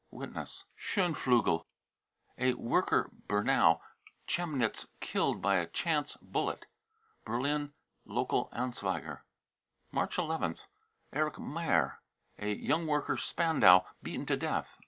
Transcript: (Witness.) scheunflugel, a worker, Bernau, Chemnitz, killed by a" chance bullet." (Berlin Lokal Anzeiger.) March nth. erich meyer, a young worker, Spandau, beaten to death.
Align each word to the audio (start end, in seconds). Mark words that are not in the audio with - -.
(Witness.) 0.09 0.65
scheunflugel, 0.75 1.63
a 2.35 2.55
worker, 2.55 3.11
Bernau, 3.27 3.81
Chemnitz, 4.25 4.87
killed 4.99 5.43
by 5.43 5.57
a" 5.57 5.67
chance 5.79 6.17
bullet." 6.23 6.65
(Berlin 7.23 7.73
Lokal 8.07 8.49
Anzeiger.) 8.51 9.19
March 9.91 10.17
nth. 10.17 10.65
erich 11.13 11.37
meyer, 11.37 12.01
a 12.39 12.51
young 12.51 12.87
worker, 12.87 13.15
Spandau, 13.15 13.85
beaten 14.01 14.25
to 14.25 14.35
death. 14.35 14.79